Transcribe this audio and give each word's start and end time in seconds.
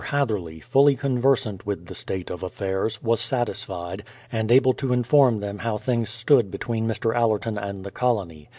Hatherley, 0.05 0.59
fully 0.59 0.95
conversant 0.95 1.67
with 1.67 1.85
the 1.85 1.93
state 1.93 2.31
of 2.31 2.41
affairs, 2.41 3.03
was 3.03 3.21
satisfied, 3.21 4.03
and 4.31 4.51
able 4.51 4.73
to 4.73 4.93
inform 4.93 5.41
them 5.41 5.59
how 5.59 5.77
things 5.77 6.09
stood 6.09 6.49
between 6.49 6.87
Mr. 6.87 7.13
Allerton 7.13 7.55
and 7.59 7.83
the 7.83 7.91
colony. 7.91 8.49